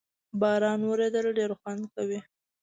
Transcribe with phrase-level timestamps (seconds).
[0.39, 2.19] باران ورېدل ډېر خوند کوي